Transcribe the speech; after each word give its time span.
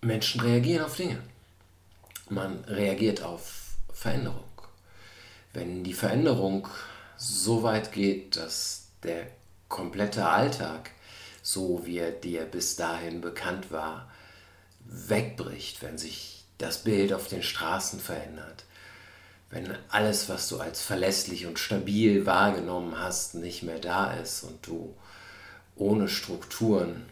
Menschen 0.00 0.40
reagieren 0.40 0.84
auf 0.84 0.96
Dinge. 0.96 1.20
Man 2.28 2.62
reagiert 2.64 3.22
auf 3.22 3.72
Veränderung. 3.92 4.44
Wenn 5.52 5.82
die 5.82 5.94
Veränderung 5.94 6.68
so 7.16 7.64
weit 7.64 7.90
geht, 7.90 8.36
dass 8.36 8.88
der 9.02 9.26
komplette 9.68 10.28
Alltag, 10.28 10.90
so 11.42 11.84
wie 11.84 11.98
er 11.98 12.12
dir 12.12 12.44
bis 12.44 12.76
dahin 12.76 13.20
bekannt 13.20 13.72
war, 13.72 14.08
wegbricht, 14.84 15.82
wenn 15.82 15.98
sich 15.98 16.44
das 16.58 16.84
Bild 16.84 17.12
auf 17.12 17.26
den 17.26 17.42
Straßen 17.42 17.98
verändert, 17.98 18.64
wenn 19.50 19.74
alles, 19.88 20.28
was 20.28 20.48
du 20.48 20.60
als 20.60 20.80
verlässlich 20.80 21.46
und 21.46 21.58
stabil 21.58 22.24
wahrgenommen 22.24 22.98
hast, 22.98 23.34
nicht 23.34 23.62
mehr 23.62 23.78
da 23.78 24.12
ist 24.12 24.44
und 24.44 24.64
du 24.66 24.94
ohne 25.74 26.08
Strukturen 26.08 27.06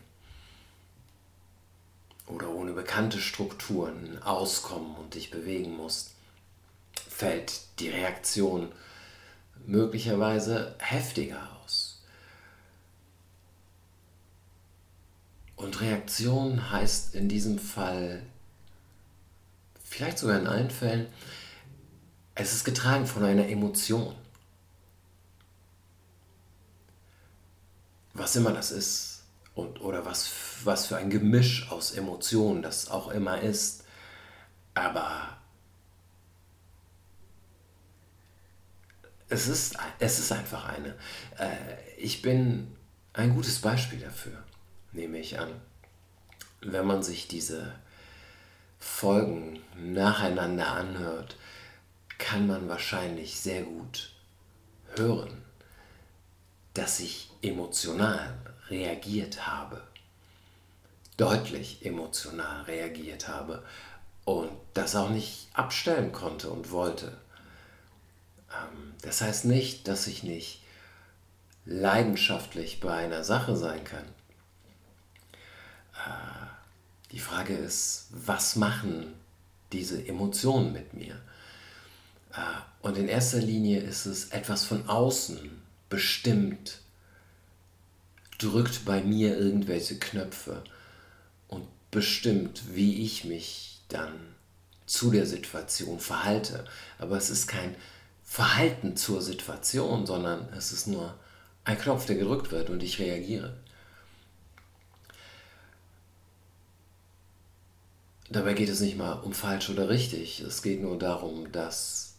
oder 2.27 2.51
ohne 2.51 2.73
bekannte 2.73 3.21
Strukturen 3.21 4.23
auskommen 4.23 4.97
und 4.97 5.15
dich 5.15 5.31
bewegen 5.31 5.77
musst, 5.77 6.13
fällt 7.09 7.61
die 7.79 7.89
Reaktion 7.89 8.73
möglicherweise 9.67 10.75
heftiger 10.79 11.49
aus. 11.63 12.03
Und 15.57 15.81
Reaktion 15.81 16.71
heißt 16.71 17.15
in 17.15 17.29
diesem 17.29 17.59
Fall, 17.59 18.23
vielleicht 19.83 20.19
sogar 20.19 20.39
in 20.39 20.47
allen 20.47 20.71
Fällen, 20.71 21.07
es 22.35 22.53
ist 22.53 22.65
getragen 22.65 23.07
von 23.07 23.25
einer 23.25 23.49
Emotion. 23.49 24.15
Was 28.13 28.37
immer 28.37 28.53
das 28.53 28.71
ist 28.71 29.16
und, 29.57 29.81
oder 29.81 30.05
was, 30.05 30.31
was 30.65 30.87
für 30.87 30.99
ein 30.99 31.11
Gemisch 31.11 31.71
aus 31.71 31.93
Emotionen 31.93 32.63
das 32.63 32.91
auch 32.91 33.09
immer 33.09 33.41
ist. 33.41 33.85
Aber 34.75 35.39
es 39.29 39.49
ist, 39.49 39.77
es 39.99 40.19
ist 40.19 40.31
einfach 40.31 40.67
eine. 40.67 40.91
Äh, 41.39 41.57
ich 41.97 42.21
bin 42.21 42.77
ein 43.15 43.35
gutes 43.35 43.61
Beispiel 43.61 43.99
dafür, 43.99 44.45
nehme 44.93 45.19
ich 45.19 45.39
an. 45.39 45.51
Wenn 46.61 46.87
man 46.87 47.03
sich 47.03 47.27
diese 47.27 47.75
Folgen 48.79 49.61
nacheinander 49.75 50.69
anhört, 50.73 51.37
kann 52.19 52.47
man 52.47 52.69
wahrscheinlich 52.69 53.41
sehr 53.41 53.63
gut 53.63 54.13
hören, 54.97 55.43
dass 56.75 57.01
ich 57.01 57.31
emotional 57.41 58.35
reagiert 58.69 59.47
habe, 59.47 59.83
deutlich 61.17 61.85
emotional 61.85 62.63
reagiert 62.63 63.29
habe 63.29 63.63
und 64.25 64.51
das 64.75 64.97
auch 64.97 65.11
nicht 65.11 65.49
abstellen 65.55 66.13
konnte 66.13 66.51
und 66.51 66.71
wollte. 66.71 67.17
Ähm, 68.51 68.95
das 69.03 69.21
heißt 69.21 69.45
nicht, 69.45 69.89
dass 69.89 70.07
ich 70.07 70.23
nicht 70.23 70.63
leidenschaftlich 71.65 72.81
bei 72.81 72.95
einer 72.95 73.25
Sache 73.25 73.57
sein 73.57 73.85
kann. 73.85 74.05
Äh, 75.95 76.47
die 77.13 77.19
Frage 77.19 77.55
ist, 77.55 78.09
was 78.11 78.57
machen 78.57 79.15
diese 79.73 80.07
Emotionen 80.07 80.73
mit 80.73 80.95
mir? 80.95 81.21
Äh, 82.33 82.41
und 82.83 82.97
in 82.99 83.09
erster 83.09 83.39
Linie 83.39 83.81
ist 83.81 84.07
es 84.07 84.31
etwas 84.31 84.65
von 84.65 84.89
außen 84.89 85.63
bestimmt, 85.89 86.81
drückt 88.39 88.85
bei 88.85 89.03
mir 89.03 89.37
irgendwelche 89.39 89.99
Knöpfe 89.99 90.63
und 91.49 91.67
bestimmt, 91.91 92.75
wie 92.75 93.03
ich 93.03 93.25
mich 93.25 93.81
dann 93.89 94.13
zu 94.87 95.11
der 95.11 95.27
Situation 95.27 95.99
verhalte. 95.99 96.65
Aber 96.99 97.17
es 97.17 97.31
ist 97.31 97.47
kein 97.47 97.75
Verhalten 98.25 98.97
zur 98.97 99.23
Situation, 99.23 100.07
sondern 100.07 100.49
es 100.53 100.73
ist 100.73 100.87
nur 100.87 101.15
ein 101.65 101.79
Knopf, 101.79 102.07
der 102.07 102.17
gedrückt 102.17 102.51
wird 102.53 102.71
und 102.71 102.83
ich 102.83 102.99
reagiere. 102.99 103.57
Dabei 108.29 108.55
geht 108.55 108.69
es 108.69 108.81
nicht 108.81 108.97
mal 108.97 109.13
um 109.21 109.33
falsch 109.33 109.71
oder 109.71 109.89
richtig. 109.89 110.41
Es 110.41 110.63
geht 110.63 110.83
nur 110.83 110.99
darum, 110.99 111.53
dass 111.53 112.17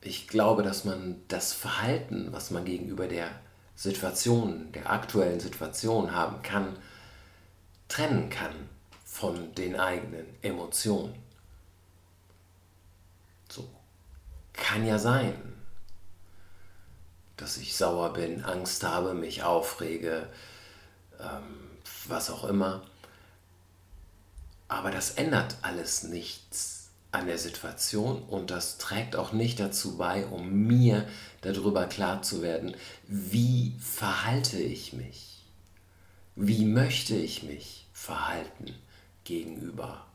ich 0.00 0.28
glaube, 0.28 0.62
dass 0.62 0.84
man 0.84 1.20
das 1.28 1.52
Verhalten, 1.52 2.28
was 2.32 2.50
man 2.50 2.64
gegenüber 2.64 3.08
der 3.08 3.28
Situation, 3.76 4.72
der 4.72 4.90
aktuellen 4.90 5.38
Situation 5.38 6.14
haben 6.14 6.42
kann, 6.42 6.76
trennen 7.88 8.30
kann 8.30 8.54
von 9.04 9.54
den 9.54 9.78
eigenen 9.78 10.26
Emotionen. 10.42 11.14
So 13.48 13.68
kann 14.54 14.86
ja 14.86 14.98
sein, 14.98 15.34
dass 17.36 17.58
ich 17.58 17.76
sauer 17.76 18.14
bin, 18.14 18.42
Angst 18.44 18.82
habe, 18.82 19.12
mich 19.12 19.42
aufrege, 19.42 20.26
ähm, 21.20 21.70
was 22.06 22.30
auch 22.30 22.44
immer. 22.44 22.82
Aber 24.68 24.90
das 24.90 25.12
ändert 25.12 25.56
alles 25.62 26.02
nichts 26.02 26.85
an 27.16 27.26
der 27.26 27.38
Situation 27.38 28.22
und 28.22 28.50
das 28.50 28.76
trägt 28.76 29.16
auch 29.16 29.32
nicht 29.32 29.58
dazu 29.58 29.96
bei, 29.96 30.26
um 30.26 30.66
mir 30.66 31.08
darüber 31.40 31.86
klar 31.86 32.20
zu 32.22 32.42
werden, 32.42 32.76
wie 33.06 33.74
verhalte 33.80 34.58
ich 34.58 34.92
mich, 34.92 35.42
wie 36.34 36.66
möchte 36.66 37.16
ich 37.16 37.42
mich 37.42 37.86
verhalten 37.94 38.74
gegenüber 39.24 40.06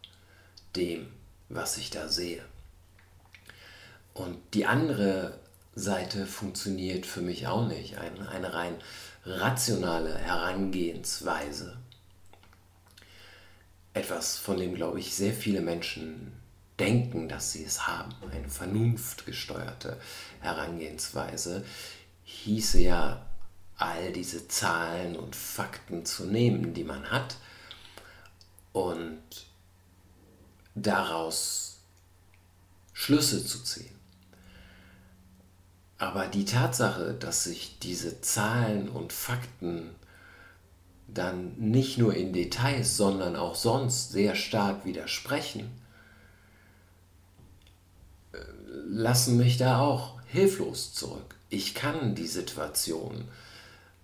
dem, 0.76 1.08
was 1.50 1.78
ich 1.78 1.90
da 1.90 2.08
sehe. 2.08 2.44
Und 4.14 4.38
die 4.54 4.68
andere 4.68 5.40
Seite 5.74 6.28
funktioniert 6.28 7.08
für 7.08 7.22
mich 7.22 7.48
auch 7.48 7.68
nicht, 7.68 7.98
eine, 7.98 8.30
eine 8.30 8.54
rein 8.54 8.76
rationale 9.26 10.16
Herangehensweise. 10.18 11.78
Etwas, 13.94 14.38
von 14.38 14.58
dem, 14.58 14.76
glaube 14.76 15.00
ich, 15.00 15.16
sehr 15.16 15.34
viele 15.34 15.62
Menschen 15.62 16.41
denken, 16.80 17.30
dass 17.30 17.52
sie 17.52 17.64
es 17.64 17.88
haben. 17.88 18.14
Eine 18.32 18.50
vernunftgesteuerte 18.50 20.00
Herangehensweise 20.40 21.66
hieße 22.24 22.80
ja, 22.80 23.26
all 23.78 24.12
diese 24.12 24.48
Zahlen 24.48 25.16
und 25.16 25.36
Fakten 25.36 26.06
zu 26.06 26.26
nehmen, 26.26 26.74
die 26.74 26.84
man 26.84 27.10
hat 27.10 27.38
und 28.74 29.22
daraus 30.76 31.80
Schlüsse 32.94 33.44
zu 33.44 33.64
ziehen. 33.64 33.96
Aber 35.98 36.28
die 36.28 36.46
Tatsache, 36.46 37.14
dass 37.14 37.44
sich 37.46 37.80
diese 37.80 38.22
Zahlen 38.22 38.90
und 38.90 39.14
Fakten 39.14 39.96
dann 41.08 41.56
nicht 41.58 41.98
nur 41.98 42.16
in 42.16 42.34
Details, 42.34 42.98
sondern 42.98 43.36
auch 43.36 43.56
sonst 43.56 44.12
sehr 44.12 44.36
stark 44.36 44.86
widersprechen, 44.86 45.81
lassen 48.92 49.38
mich 49.38 49.58
da 49.58 49.80
auch 49.80 50.20
hilflos 50.28 50.94
zurück. 50.94 51.36
Ich 51.50 51.74
kann 51.74 52.14
die 52.14 52.28
Situation 52.28 53.26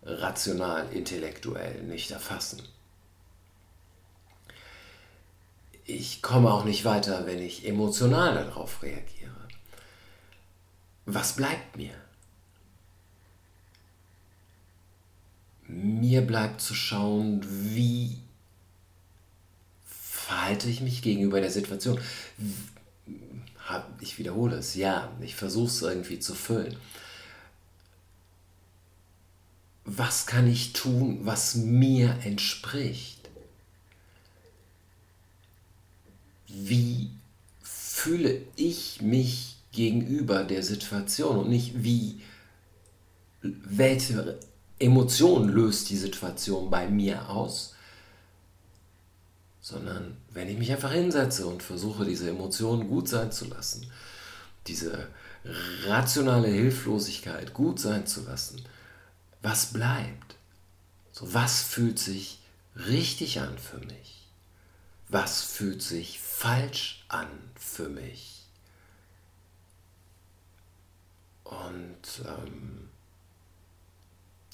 rational, 0.03 0.87
intellektuell 0.93 1.83
nicht 1.83 2.11
erfassen. 2.11 2.61
Ich 5.83 6.21
komme 6.21 6.51
auch 6.53 6.63
nicht 6.63 6.85
weiter, 6.85 7.25
wenn 7.25 7.39
ich 7.39 7.67
emotional 7.67 8.33
darauf 8.33 8.81
reagiere. 8.81 9.31
Was 11.05 11.35
bleibt 11.35 11.75
mir? 11.75 11.93
Mir 15.67 16.21
bleibt 16.21 16.61
zu 16.61 16.73
schauen, 16.73 17.45
wie 17.45 18.21
verhalte 19.85 20.69
ich 20.69 20.79
mich 20.79 21.01
gegenüber 21.01 21.41
der 21.41 21.51
Situation 21.51 21.99
ich 23.99 24.17
wiederhole 24.17 24.57
es, 24.57 24.75
ja, 24.75 25.11
ich 25.21 25.35
versuche 25.35 25.67
es 25.67 25.81
irgendwie 25.81 26.19
zu 26.19 26.35
füllen. 26.35 26.75
Was 29.85 30.25
kann 30.25 30.47
ich 30.47 30.73
tun, 30.73 31.19
was 31.23 31.55
mir 31.55 32.19
entspricht? 32.23 33.29
Wie 36.47 37.09
fühle 37.61 38.41
ich 38.55 39.01
mich 39.01 39.57
gegenüber 39.71 40.43
der 40.43 40.63
Situation 40.63 41.37
und 41.37 41.49
nicht 41.49 41.83
wie, 41.83 42.21
welche 43.41 44.39
Emotion 44.79 45.49
löst 45.49 45.89
die 45.89 45.97
Situation 45.97 46.69
bei 46.69 46.89
mir 46.89 47.29
aus, 47.29 47.75
sondern 49.67 50.15
wenn 50.31 50.47
ich 50.47 50.57
mich 50.57 50.71
einfach 50.71 50.93
hinsetze 50.93 51.45
und 51.45 51.61
versuche, 51.61 52.05
diese 52.05 52.29
Emotionen 52.29 52.87
gut 52.87 53.09
sein 53.09 53.33
zu 53.33 53.43
lassen, 53.49 53.91
diese 54.65 55.09
rationale 55.83 56.47
Hilflosigkeit 56.47 57.53
gut 57.53 57.77
sein 57.77 58.07
zu 58.07 58.23
lassen, 58.23 58.63
was 59.41 59.73
bleibt? 59.73 60.37
So, 61.11 61.33
was 61.33 61.63
fühlt 61.63 61.99
sich 61.99 62.39
richtig 62.77 63.41
an 63.41 63.57
für 63.57 63.79
mich? 63.79 64.29
Was 65.09 65.41
fühlt 65.41 65.81
sich 65.81 66.21
falsch 66.21 67.03
an 67.09 67.27
für 67.59 67.89
mich? 67.89 68.45
Und 71.43 72.25
ähm, 72.25 72.87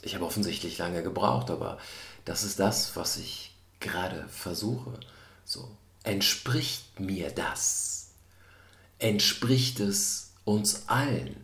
ich 0.02 0.16
habe 0.16 0.26
offensichtlich 0.26 0.80
lange 0.80 1.04
gebraucht, 1.04 1.52
aber 1.52 1.78
das 2.26 2.44
ist 2.44 2.60
das, 2.60 2.96
was 2.96 3.18
ich 3.18 3.53
gerade 3.84 4.28
versuche. 4.30 5.00
So, 5.46 5.70
entspricht 6.04 7.00
mir 7.00 7.30
das? 7.30 8.10
Entspricht 8.98 9.80
es 9.80 10.32
uns 10.46 10.88
allen? 10.88 11.36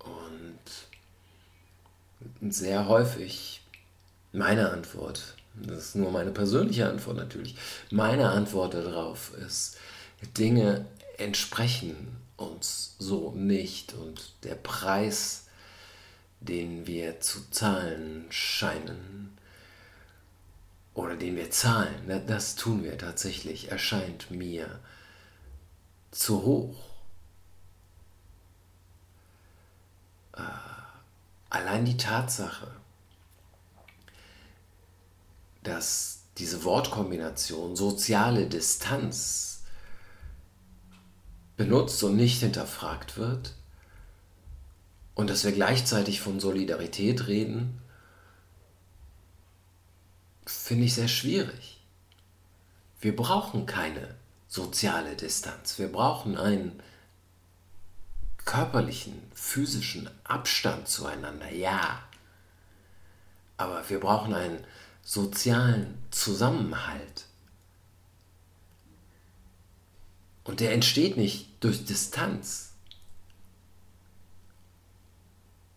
Und 0.00 0.58
sehr 2.50 2.88
häufig 2.88 3.60
meine 4.32 4.70
Antwort, 4.70 5.36
das 5.54 5.86
ist 5.86 5.94
nur 5.96 6.10
meine 6.10 6.30
persönliche 6.30 6.88
Antwort 6.88 7.16
natürlich, 7.18 7.56
meine 7.90 8.30
Antwort 8.30 8.74
darauf 8.74 9.32
ist, 9.34 9.76
Dinge 10.36 10.86
entsprechen 11.18 12.16
uns 12.36 12.96
so 12.98 13.32
nicht 13.32 13.92
und 13.94 14.32
der 14.42 14.54
Preis, 14.54 15.46
den 16.42 16.86
wir 16.86 17.20
zu 17.20 17.50
zahlen 17.50 18.26
scheinen. 18.30 19.38
Oder 20.94 21.16
den 21.16 21.36
wir 21.36 21.50
zahlen, 21.50 22.24
das 22.26 22.56
tun 22.56 22.84
wir 22.84 22.98
tatsächlich, 22.98 23.70
erscheint 23.70 24.30
mir 24.30 24.80
zu 26.10 26.42
hoch. 26.42 26.76
Äh, 30.36 30.42
allein 31.48 31.84
die 31.84 31.96
Tatsache, 31.96 32.70
dass 35.62 36.24
diese 36.36 36.64
Wortkombination 36.64 37.76
soziale 37.76 38.46
Distanz 38.46 39.62
benutzt 41.56 42.02
und 42.02 42.16
nicht 42.16 42.40
hinterfragt 42.40 43.16
wird 43.16 43.54
und 45.14 45.30
dass 45.30 45.44
wir 45.44 45.52
gleichzeitig 45.52 46.20
von 46.20 46.40
Solidarität 46.40 47.26
reden, 47.26 47.80
finde 50.46 50.84
ich 50.84 50.94
sehr 50.94 51.08
schwierig. 51.08 51.80
Wir 53.00 53.14
brauchen 53.14 53.66
keine 53.66 54.14
soziale 54.48 55.16
Distanz. 55.16 55.78
Wir 55.78 55.90
brauchen 55.90 56.36
einen 56.36 56.80
körperlichen, 58.44 59.20
physischen 59.34 60.10
Abstand 60.24 60.88
zueinander, 60.88 61.50
ja. 61.52 62.02
Aber 63.56 63.88
wir 63.88 64.00
brauchen 64.00 64.34
einen 64.34 64.64
sozialen 65.02 65.98
Zusammenhalt. 66.10 67.26
Und 70.44 70.60
der 70.60 70.72
entsteht 70.72 71.16
nicht 71.16 71.48
durch 71.60 71.84
Distanz. 71.84 72.71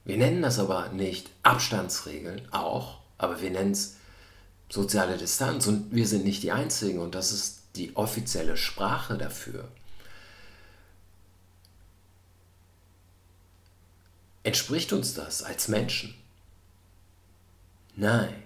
Wir 0.06 0.18
nennen 0.18 0.42
das 0.44 0.60
aber 0.60 0.90
nicht 0.90 1.31
Abstandsregeln, 1.44 2.48
auch, 2.52 3.00
aber 3.18 3.42
wir 3.42 3.50
nennen 3.50 3.72
es 3.72 3.98
soziale 4.69 5.18
Distanz 5.18 5.68
und 5.68 5.94
wir 5.94 6.07
sind 6.07 6.24
nicht 6.24 6.44
die 6.44 6.52
Einzigen 6.52 7.00
und 7.00 7.16
das 7.16 7.31
ist 7.31 7.62
die 7.75 7.96
offizielle 7.96 8.56
Sprache 8.56 9.18
dafür. 9.18 9.68
Entspricht 14.44 14.94
uns 14.94 15.16
das 15.16 15.42
als 15.42 15.68
Menschen? 15.68 16.13
Nein. 17.96 18.44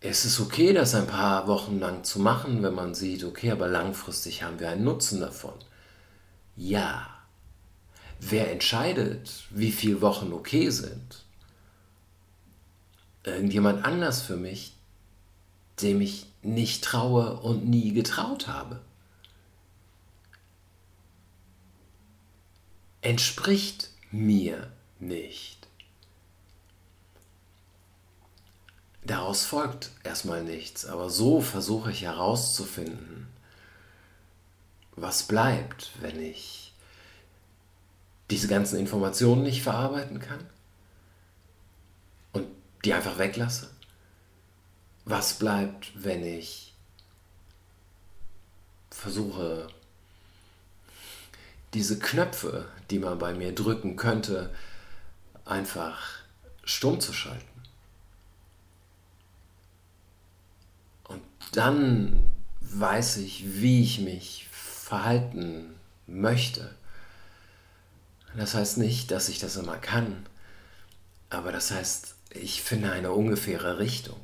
Es 0.00 0.24
ist 0.24 0.40
okay, 0.40 0.72
das 0.72 0.94
ein 0.94 1.06
paar 1.06 1.46
Wochen 1.46 1.78
lang 1.78 2.02
zu 2.02 2.18
machen, 2.18 2.62
wenn 2.62 2.74
man 2.74 2.94
sieht, 2.94 3.22
okay, 3.22 3.52
aber 3.52 3.68
langfristig 3.68 4.42
haben 4.42 4.58
wir 4.58 4.68
einen 4.68 4.84
Nutzen 4.84 5.20
davon. 5.20 5.54
Ja. 6.56 7.15
Wer 8.20 8.50
entscheidet, 8.50 9.44
wie 9.50 9.72
viele 9.72 10.00
Wochen 10.00 10.32
okay 10.32 10.70
sind? 10.70 11.24
Irgendjemand 13.24 13.84
anders 13.84 14.22
für 14.22 14.36
mich, 14.36 14.74
dem 15.82 16.00
ich 16.00 16.26
nicht 16.42 16.84
traue 16.84 17.40
und 17.40 17.68
nie 17.68 17.92
getraut 17.92 18.48
habe. 18.48 18.80
Entspricht 23.02 23.90
mir 24.10 24.70
nicht. 24.98 25.66
Daraus 29.04 29.44
folgt 29.44 29.92
erstmal 30.02 30.42
nichts, 30.42 30.84
aber 30.84 31.10
so 31.10 31.40
versuche 31.40 31.92
ich 31.92 32.02
herauszufinden, 32.02 33.28
was 34.96 35.24
bleibt, 35.24 35.92
wenn 36.00 36.20
ich 36.20 36.65
diese 38.30 38.48
ganzen 38.48 38.78
Informationen 38.78 39.42
nicht 39.42 39.62
verarbeiten 39.62 40.20
kann 40.20 40.44
und 42.32 42.46
die 42.84 42.92
einfach 42.92 43.18
weglasse. 43.18 43.70
Was 45.04 45.34
bleibt, 45.34 45.92
wenn 45.94 46.24
ich 46.24 46.74
versuche, 48.90 49.68
diese 51.74 51.98
Knöpfe, 51.98 52.66
die 52.90 52.98
man 52.98 53.18
bei 53.18 53.34
mir 53.34 53.54
drücken 53.54 53.96
könnte, 53.96 54.54
einfach 55.44 56.20
stumm 56.64 57.00
zu 57.00 57.12
schalten? 57.12 57.56
dann 61.56 62.30
weiß 62.60 63.18
ich, 63.18 63.62
wie 63.62 63.82
ich 63.82 64.00
mich 64.00 64.46
verhalten 64.50 65.74
möchte. 66.06 66.74
Das 68.36 68.54
heißt 68.54 68.78
nicht, 68.78 69.10
dass 69.10 69.28
ich 69.28 69.38
das 69.38 69.56
immer 69.56 69.78
kann, 69.78 70.26
aber 71.30 71.52
das 71.52 71.70
heißt, 71.70 72.14
ich 72.30 72.62
finde 72.62 72.92
eine 72.92 73.12
ungefähre 73.12 73.78
Richtung. 73.78 74.20